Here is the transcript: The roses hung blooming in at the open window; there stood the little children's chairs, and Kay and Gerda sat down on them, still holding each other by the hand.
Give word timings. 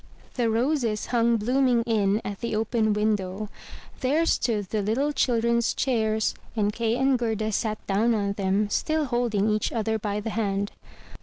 The 0.33 0.49
roses 0.49 1.05
hung 1.13 1.37
blooming 1.37 1.83
in 1.83 2.21
at 2.25 2.39
the 2.39 2.55
open 2.55 2.91
window; 2.93 3.49
there 3.99 4.25
stood 4.25 4.69
the 4.71 4.81
little 4.81 5.11
children's 5.13 5.75
chairs, 5.75 6.33
and 6.55 6.73
Kay 6.73 6.95
and 6.97 7.19
Gerda 7.19 7.51
sat 7.51 7.85
down 7.85 8.15
on 8.15 8.33
them, 8.33 8.67
still 8.71 9.05
holding 9.05 9.47
each 9.47 9.71
other 9.71 9.99
by 9.99 10.19
the 10.19 10.31
hand. 10.31 10.71